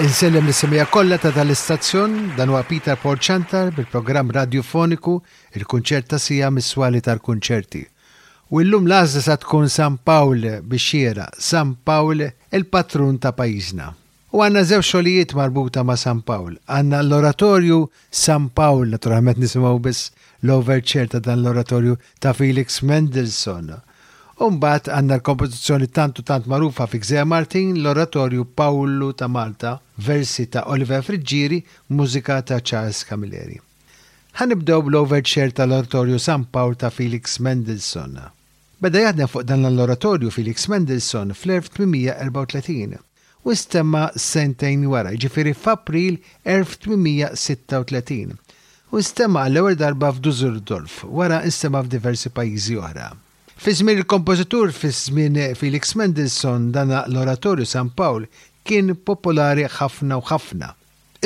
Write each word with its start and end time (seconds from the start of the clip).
Insellem 0.00 0.46
li 0.48 0.52
semija 0.56 0.86
kollha 0.88 1.18
ta' 1.20 1.28
tal-istazzjon 1.36 2.14
dan 2.38 2.48
huwa 2.48 2.62
Peter 2.64 2.96
Porċantar 2.96 3.68
bil-programm 3.76 4.30
radiofoniku 4.32 5.18
il-kunċert 5.60 6.06
ta' 6.14 6.18
sija 6.20 6.48
miswali 6.50 7.02
tal-kunċerti. 7.04 7.82
U 8.48 8.62
llum 8.64 8.88
l-għażla 8.88 9.22
sa 9.26 9.36
tkun 9.42 9.68
San 9.68 9.98
Pawl 10.00 10.46
bixiera, 10.64 11.26
San 11.36 11.74
Pawl 11.84 12.22
il-patrun 12.24 13.20
ta' 13.20 13.34
pajjiżna. 13.36 13.90
U 14.32 14.40
għanna 14.40 14.64
żewġ 14.72 14.88
xogħlijiet 14.88 15.36
marbuta 15.36 15.84
ma' 15.84 15.98
San 16.00 16.24
Pawl. 16.24 16.56
Għanna 16.64 17.02
l-oratorju 17.04 17.82
San 18.08 18.48
Pawl, 18.56 18.88
naturalment 18.96 19.42
nisimgħu 19.42 19.84
biss 19.84 20.08
l-overċer 20.46 21.12
ta' 21.12 21.20
dan 21.28 21.42
l-oratorju 21.44 22.00
ta' 22.24 22.32
Felix 22.40 22.80
Mendelssohn 22.88 23.74
Umbat 24.40 24.86
għanna 24.88 25.16
l-kompozizjoni 25.18 25.86
tantu 25.92 26.22
tant 26.28 26.46
marufa 26.48 26.86
fi 26.88 26.96
Gzea 27.02 27.26
Martin, 27.28 27.74
l-oratorju 27.82 28.46
Paolo 28.56 29.10
ta' 29.12 29.26
Malta, 29.28 29.74
versi 30.00 30.46
ta' 30.48 30.62
Oliver 30.72 31.02
Friggiri, 31.04 31.58
mużika 31.92 32.38
ta' 32.48 32.56
Charles 32.64 33.02
Camilleri. 33.04 33.58
Ħanibdew 34.40 34.86
bl-overture 34.88 35.52
tal-oratorju 35.58 36.16
San 36.28 36.46
Paul 36.56 36.72
ta' 36.80 36.88
Felix 36.88 37.36
Mendelssohn. 37.44 38.16
Beda 38.80 39.04
jaħdem 39.04 39.28
fuq 39.28 39.44
dan 39.50 39.68
l-oratorju 39.74 40.32
Felix 40.32 40.68
Mendelssohn 40.72 41.36
fl-1834 41.36 43.02
u 43.44 43.52
istemma 43.52 44.06
sentejn 44.16 44.88
wara, 44.94 45.12
ġifiri 45.20 45.52
f'April 45.52 46.16
1836 46.48 48.38
u 48.88 49.04
istemma 49.04 49.44
għall 49.44 49.60
ewwel 49.66 49.80
darba 49.84 50.14
f'Dusseldorf 50.16 51.02
wara 51.12 51.44
istemma 51.52 51.84
f'diversi 51.84 52.32
pajjiżi 52.40 52.80
oħra. 52.86 53.12
Fi 53.62 53.74
żmien 53.74 53.98
il-kompożitur 53.98 54.72
fi 54.72 54.88
żmien 54.92 55.54
Felix 55.54 55.94
Mendelssohn 55.94 56.70
dana 56.72 57.04
l-oratorju 57.08 57.66
San 57.66 57.90
Pawl 57.98 58.22
kien 58.68 58.94
popolari 59.10 59.66
ħafna 59.74 60.16
u 60.16 60.22
ħafna. 60.30 60.70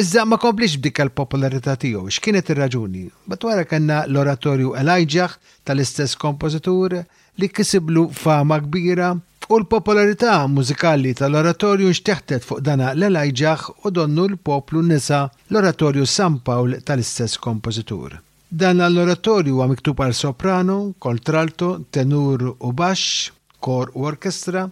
Iżda 0.02 0.24
ma 0.26 0.38
komplix 0.42 0.74
b'dik 0.80 0.98
l-popolarità 1.04 1.76
tiegħu 1.84 2.02
x'kienet 2.16 2.50
ir-raġuni. 2.54 3.04
wara 3.30 3.64
kellna 3.64 4.00
l-oratorju 4.08 4.74
Elijah 4.82 5.36
tal-istess 5.64 6.16
kompożitur 6.16 7.04
li 7.38 7.48
kisiblu 7.48 8.04
fama 8.12 8.60
kbira 8.66 9.14
u 9.48 9.58
l-popolarità 9.58 10.44
mużikali 10.48 11.14
tal-oratorju 11.14 11.88
xteħtet 11.94 12.44
fuq 12.48 12.60
dana 12.60 12.90
l-Elijah 12.96 13.62
u 13.86 13.90
donnu 13.90 14.24
l-poplu 14.28 14.82
nisa 14.82 15.28
l-oratorju 15.50 16.04
San 16.06 16.40
Pawl 16.40 16.80
tal-istess 16.82 17.38
kompożitur. 17.38 18.18
Dan 18.52 18.76
l-oratorju 18.78 19.54
huwa 19.56 19.68
iktub 19.72 20.00
għal 20.04 20.14
soprano, 20.16 20.78
kontralto, 21.00 21.78
tenur 21.92 22.52
u 22.58 22.72
baxx, 22.76 23.30
kor 23.60 23.88
u 23.96 24.04
orkestra, 24.04 24.66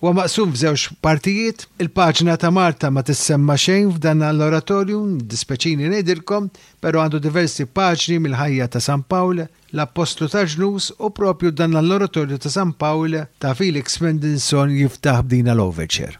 u 0.00 0.12
maqsum 0.14 0.52
f'żewġ 0.54 0.84
partijiet, 1.02 1.64
il-paġna 1.82 2.36
ta' 2.38 2.52
Marta 2.54 2.90
ma 2.94 3.02
tissemma 3.02 3.56
xejn 3.58 3.90
f'dan 3.96 4.22
l-oratorju, 4.30 5.00
dispeċini 5.32 5.90
ngħidilkom, 5.90 6.48
pero 6.80 7.02
għandu 7.02 7.20
diversi 7.26 7.66
paġni 7.66 8.20
mill-ħajja 8.28 8.70
ta' 8.76 8.84
San 8.86 9.02
Pawl, 9.02 9.42
l-Apostlu 9.74 10.30
ta' 10.30 10.46
Ġnus 10.46 10.92
u 11.02 11.10
propju 11.10 11.50
dan 11.50 11.74
l-oratorju 11.74 12.38
ta' 12.38 12.54
San 12.54 12.72
Pawl 12.78 13.18
ta' 13.42 13.56
Felix 13.58 13.98
Mendinson 14.04 14.72
jiftaħ 14.78 15.26
b'dina 15.26 15.56
l-Overture. 15.58 16.14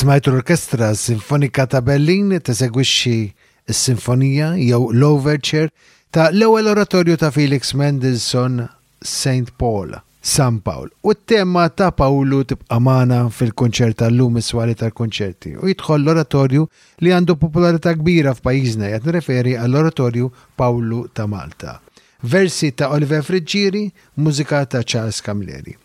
Smajtu 0.00 0.30
l-Orkestra 0.32 0.92
Sinfonika 0.96 1.66
ta' 1.68 1.82
Berlin 1.84 2.30
tesegwixxi 2.40 3.34
s-Sinfonija 3.68 4.46
jew 4.56 4.86
l-Overture 4.96 5.68
ta' 6.16 6.30
l-ewwel 6.32 6.70
oratorju 6.72 7.18
ta' 7.20 7.28
Felix 7.30 7.74
Mendelssohn 7.76 8.62
St. 9.04 9.52
Paul, 9.60 9.92
San 10.24 10.62
Paul. 10.64 10.88
U 11.04 11.12
t-tema 11.12 11.66
ta' 11.68 11.90
Paulu 11.92 12.40
tibqa' 12.48 12.80
magħna 12.80 13.18
fil-kunċert 13.28 13.98
tal-lum 14.00 14.40
iswali 14.40 14.72
tal-kunċerti 14.80 15.52
u 15.60 15.68
jidħol 15.68 16.06
l-oratorju 16.06 16.64
li 17.04 17.12
għandu 17.18 17.36
popolarità 17.44 17.92
kbira 18.00 18.32
f'pajjiżna 18.40 18.94
qed 18.94 19.08
nreferi 19.12 19.58
għall-oratorju 19.60 20.32
Paulu 20.62 21.02
ta' 21.12 21.28
Malta. 21.28 21.76
Versi 22.24 22.72
ta' 22.72 22.88
Oliver 22.96 23.20
Friggiri, 23.20 23.84
mużika 24.16 24.64
ta' 24.64 24.80
Charles 24.80 25.20
Camilleri. 25.20 25.76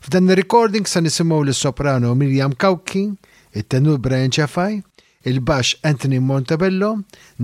F'dan 0.00 0.32
ir-recording 0.32 0.88
se 0.88 1.04
nisimgħu 1.04 1.42
lis-soprano 1.50 2.14
Miriam 2.16 2.56
Kawki, 2.56 3.10
it-tenur 3.58 3.98
Brian 4.00 4.30
Ċafaj, 4.30 4.78
il-bax 5.30 5.74
Anthony 5.82 6.18
Montebello, 6.18 6.92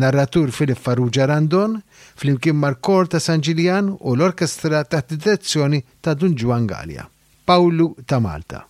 narratur 0.01 0.51
Filip 0.51 0.79
Farrugia 0.79 1.27
Randon, 1.29 1.79
flimkien 2.17 2.57
mar-kor 2.61 3.09
ta' 3.11 3.21
San 3.21 3.41
Ġiljan 3.45 3.93
u 4.01 4.15
l-orkestra 4.15 4.85
ta' 4.85 5.03
direzzjoni 5.11 5.83
ta' 6.01 6.15
Dun 6.15 6.37
Ġuan 6.39 6.69
Gallia. 6.71 7.05
Paulu 7.47 7.93
ta' 8.07 8.19
Malta. 8.23 8.65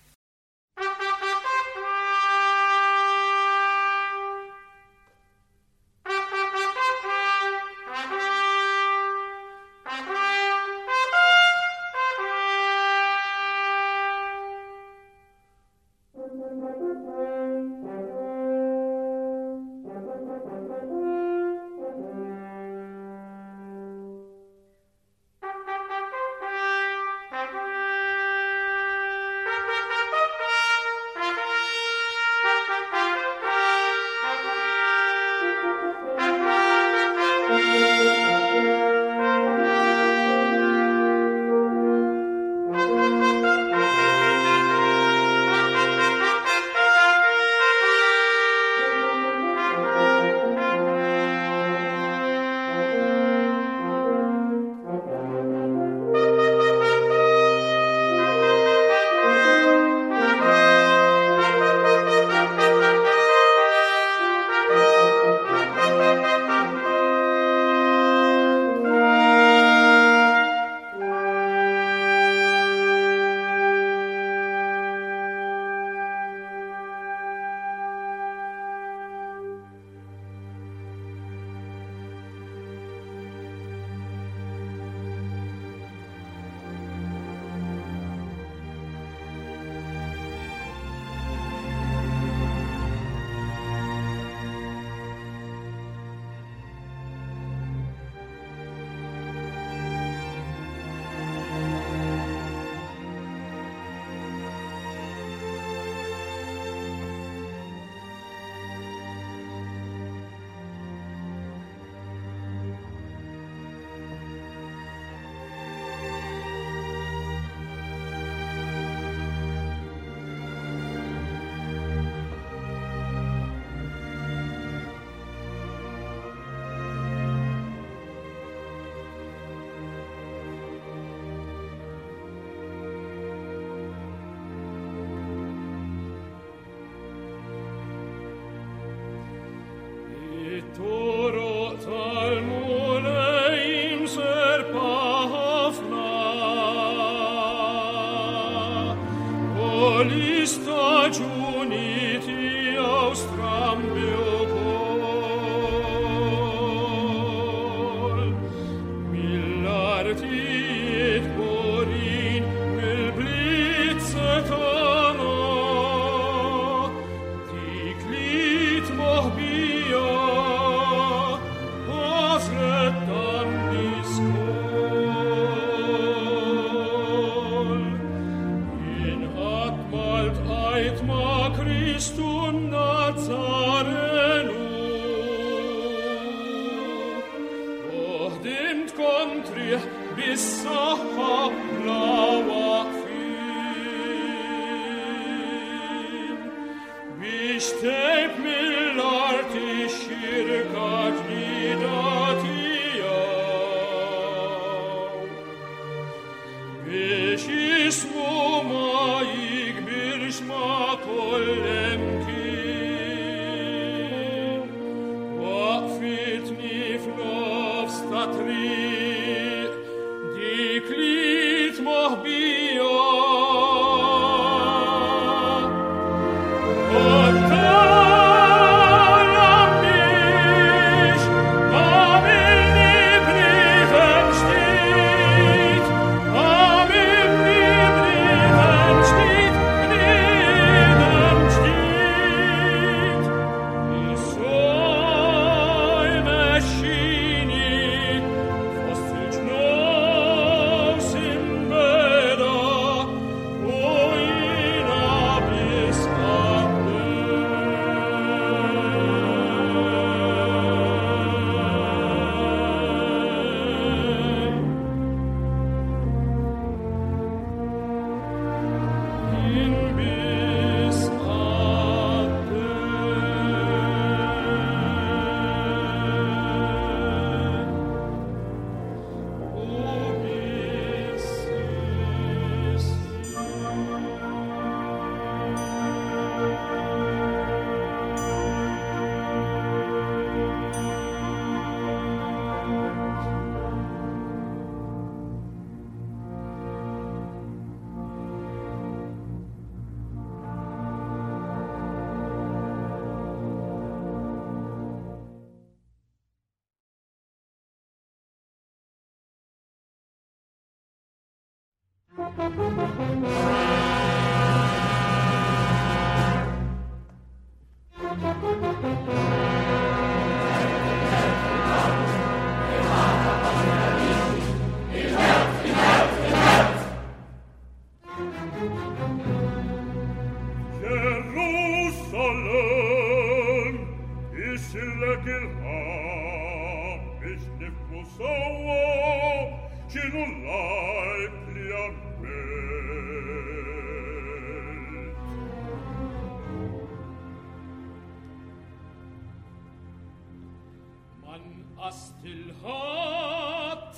Ulan 351.36 351.68
astil 351.84 352.48
hat, 352.64 353.92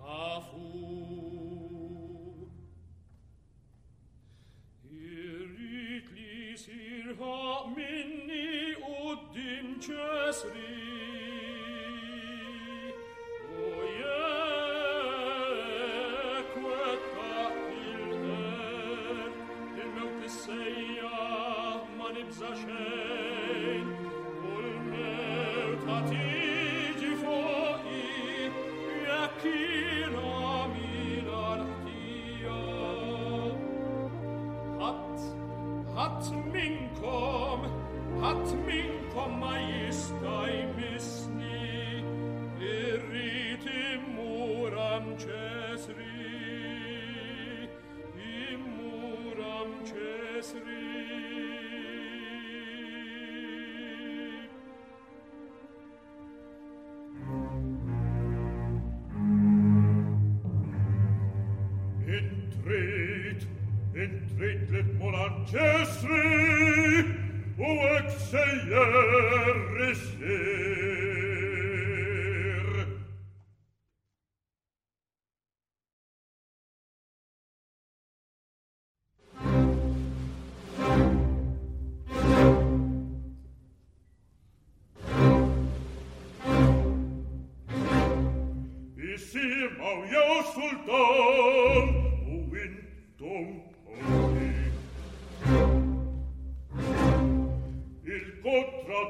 tafur. 0.00 1.27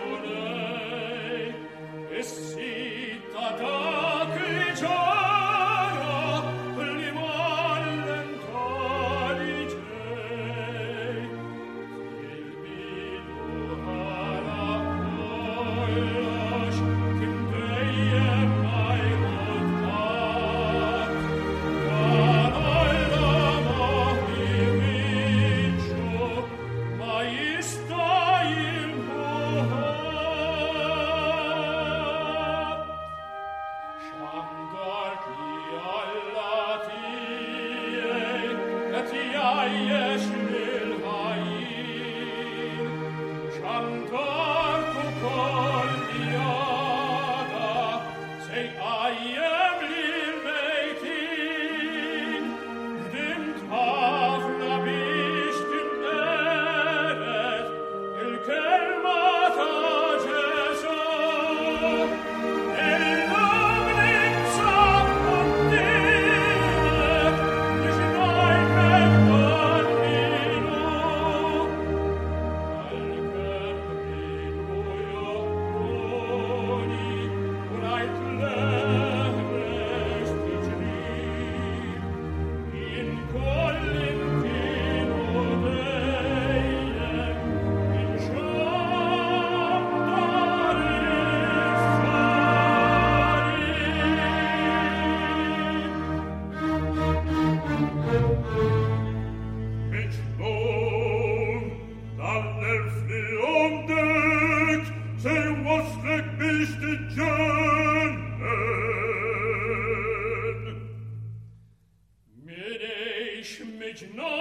Mich 113.79 114.13
noch 114.15 114.32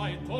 zwei 0.00 0.16
Tore. 0.26 0.39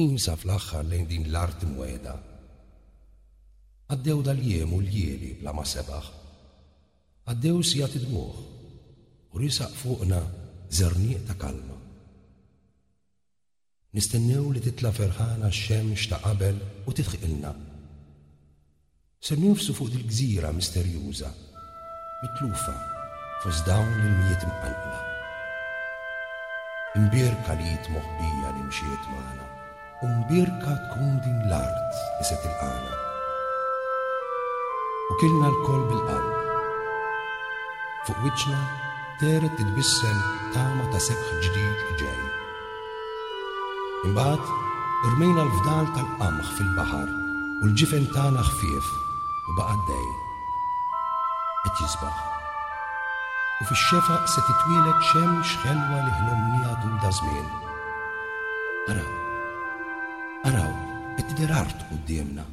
insa 0.00 0.36
fl-axħar 0.40 0.86
lejn 0.88 1.06
din 1.10 1.24
l-art 1.30 1.62
mweda. 1.68 2.14
Għaddew 3.92 4.22
dal 4.26 4.40
jiem 4.40 4.72
u 4.74 4.80
l 4.80 4.88
jieli 4.90 5.34
bla 5.40 5.52
ma 5.54 5.64
sebaħ. 5.66 6.06
Għaddew 7.30 7.60
għat 7.62 7.96
id 8.00 8.08
muħ 8.10 8.42
u 9.34 9.40
risaq 9.42 9.72
fuqna 9.78 10.20
zerniq 10.72 11.26
ta' 11.28 11.36
kalma. 11.40 11.74
Nistennew 13.96 14.50
li 14.52 14.60
titla 14.64 14.90
ferħana 14.92 15.50
x-xemx 15.52 16.08
ta' 16.10 16.22
qabel 16.24 16.58
u 16.86 16.92
titħilna. 16.96 17.52
Ser 19.26 19.38
fuq 19.40 19.90
il-gżira 19.92 20.52
misterjuża, 20.52 21.30
mitlufa 22.22 22.76
fos 23.42 23.62
dawn 23.66 23.92
l-miet 23.96 24.42
mqanqla. 24.46 25.02
Imbirka 26.96 27.52
li 27.60 27.66
jitmuħbija 27.74 28.54
li 28.56 28.62
mxiet 28.70 29.10
maħna. 29.12 29.55
Umbirka 30.04 30.76
tkun 30.92 31.20
din 31.24 31.40
l-art 31.48 31.92
iset 32.20 32.42
il-qana. 32.44 32.92
U 35.08 35.12
kilna 35.20 35.48
l-kol 35.48 35.88
bil-qalb. 35.88 36.28
Fuq 38.04 38.18
wiċna 38.24 38.58
teret 39.22 39.56
titbissem 39.56 40.18
tama 40.52 40.84
ta' 40.92 41.00
sebħ 41.00 41.32
ġdid 41.46 41.80
ġej. 42.02 42.20
Imbagħad 44.10 45.08
irmejna 45.08 45.46
l-fdal 45.48 45.88
tal-qamħ 45.96 46.44
fil-baħar 46.60 47.08
u 47.16 47.70
l-ġifen 47.72 48.04
tagħna 48.12 48.44
ħfief 48.50 48.92
u 49.00 49.56
baqa' 49.56 49.80
dej. 49.88 50.06
Qed 51.64 51.80
jisbaħ. 51.80 52.20
U 53.64 53.70
fix-xefa 53.72 54.20
se 54.34 54.44
titwielet 54.50 55.08
xemm 55.14 55.40
xħelwa 55.40 56.04
li 56.04 56.16
ħlomnija 56.20 56.76
tul 56.84 56.98
da 57.06 57.16
żmien. 57.22 57.50
Araw 58.92 59.16
jifdir 61.38 61.50
art 61.52 61.80
qudiemna. 61.88 62.44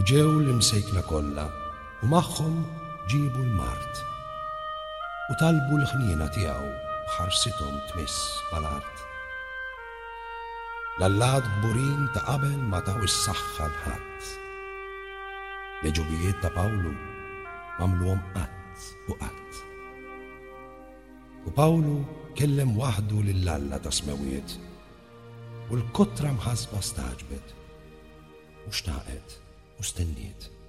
u 0.00 0.04
ġew 0.06 0.28
l-imsejkna 0.40 1.02
kollha 1.04 1.42
u 2.00 2.08
magħhom 2.08 2.54
ġibu 3.12 3.42
l-mart 3.44 3.98
u 5.28 5.34
talbu 5.40 5.74
l-ħniena 5.76 6.28
tiegħu 6.36 6.70
bħarsithom 7.10 7.74
tmiss 7.90 8.38
mal-art. 8.52 9.02
L-allad 11.04 11.50
burin 11.60 12.06
ta' 12.14 12.22
qabel 12.30 12.56
ma 12.72 12.80
taw 12.86 13.02
is-saħħa 13.08 13.66
l-ħadd. 13.66 14.30
L-ġubijiet 15.84 16.40
ta' 16.46 16.52
Pawlu 16.56 16.94
mamluhom 17.82 18.24
qatt 18.38 18.88
u 19.04 19.18
qatt. 19.20 19.60
U 21.44 21.52
Pawlu 21.60 21.98
kellem 22.40 22.72
waħdu 22.80 23.20
lill-alla 23.28 23.82
ta' 23.84 23.92
smewiet 24.00 24.56
u 25.68 25.76
l-kotra 25.76 26.32
mħasba 26.40 26.80
staġbet 26.88 27.52
u 28.64 28.72
xtaqet. 28.80 29.40
u 29.80 30.59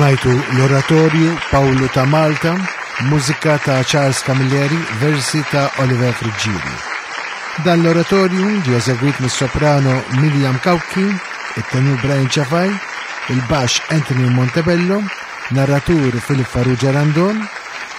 smajtu 0.00 0.32
l-oratorju 0.56 1.28
Paolo 1.50 1.86
ta' 1.94 2.04
Malta, 2.12 2.52
mużika 3.10 3.56
ta' 3.64 3.82
Charles 3.90 4.20
Camilleri, 4.26 4.78
versi 5.00 5.42
ta' 5.50 5.66
Oliver 5.82 6.12
Friggiri. 6.20 6.72
Dan 7.66 7.82
l-oratorju 7.84 8.48
ġi 8.64 8.72
eżegwit 8.78 9.20
mis-soprano 9.20 9.98
Miriam 10.22 10.56
Kauki, 10.64 11.04
it 11.04 11.60
e 11.60 11.64
tenu 11.70 11.98
Brian 12.00 12.30
Ċafaj, 12.32 12.72
il-bax 13.34 13.80
Anthony 13.92 14.30
Montebello, 14.32 15.02
narratur 15.50 16.16
Filip 16.24 16.48
Farrugia 16.48 16.96
Randon, 16.96 17.44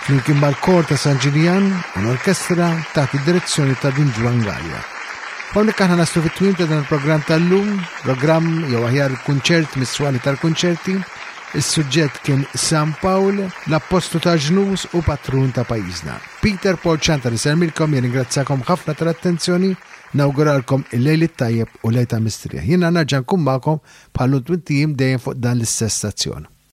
flinkin 0.05 0.41
mal-kor 0.41 0.81
ta' 0.89 0.97
San 0.97 1.21
Ġiljan 1.21 1.69
u 1.99 2.01
l-orkestra 2.07 2.71
ta' 2.95 3.05
direzzjoni 3.21 3.77
ta' 3.77 3.93
din 3.93 4.09
Ġwan 4.17 4.41
Galja. 4.41 4.81
Hawnhekk 5.53 5.85
aħna 5.85 6.09
fit 6.09 6.33
twinta 6.33 6.65
ta' 6.65 6.71
dan 6.73 6.81
il-programm 6.81 7.21
tal-lum, 7.29 7.77
programm 8.09 8.49
jew 8.73 8.87
aħjar 8.89 9.19
kunċert 9.27 9.77
mis-swali 9.77 10.17
tal-kunċerti, 10.23 10.97
Is-suġġett 11.51 12.15
kien 12.23 12.43
San 12.55 12.93
Paul, 13.03 13.41
l-appostu 13.67 14.21
ta' 14.23 14.37
ġnus 14.39 14.85
u 14.95 15.01
patrun 15.03 15.51
ta' 15.51 15.65
pajjiżna. 15.67 16.15
Peter 16.39 16.79
Paul 16.79 16.95
Chanta 17.03 17.27
nisermilkom 17.33 17.91
jirringrazzakom 17.97 18.63
ħafna 18.69 18.95
tal-attenzjoni, 18.95 19.73
nawguralkom 20.15 20.85
il-lejl 20.95 21.27
tajjeb 21.41 21.75
u 21.83 21.91
lejta 21.91 22.21
mistrija. 22.23 22.63
Jiena 22.63 22.93
naġan 22.95 23.27
kum 23.27 23.43
magħkom 23.51 23.83
bħallu 24.15 24.41
twintim 24.47 24.95
dejjem 24.95 25.25
fuq 25.27 25.37
dan 25.43 25.59
l-istess 25.59 25.99
stazzjon. 26.05 26.47